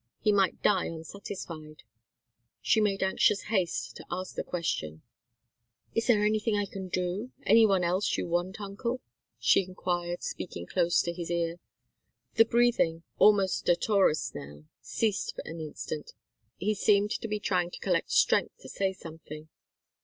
He 0.19 0.31
might 0.31 0.63
die 0.63 0.87
unsatisfied. 0.87 1.83
She 2.59 2.81
made 2.81 3.03
anxious 3.03 3.49
haste 3.51 3.95
to 3.97 4.05
ask 4.09 4.33
the 4.33 4.43
question. 4.43 5.03
"Is 5.93 6.07
there 6.07 6.23
anything 6.23 6.55
I 6.57 6.65
can 6.65 6.87
do? 6.87 7.31
Any 7.43 7.67
one 7.67 7.83
else 7.83 8.17
you 8.17 8.27
want, 8.27 8.59
uncle?" 8.59 9.01
she 9.37 9.61
enquired, 9.61 10.23
speaking 10.23 10.65
close 10.65 11.03
to 11.03 11.13
his 11.13 11.29
ear. 11.29 11.59
The 12.33 12.45
breathing, 12.45 13.03
almost 13.19 13.57
stertorous 13.59 14.33
now, 14.33 14.63
ceased 14.81 15.35
for 15.35 15.43
an 15.45 15.59
instant. 15.59 16.13
He 16.57 16.73
seemed 16.73 17.11
to 17.11 17.27
be 17.27 17.39
trying 17.39 17.69
to 17.69 17.79
collect 17.79 18.09
strength 18.09 18.57
to 18.61 18.69
say 18.69 18.93
something. 18.93 19.49